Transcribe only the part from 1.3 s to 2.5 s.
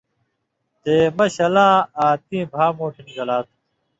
شلاں آ تیں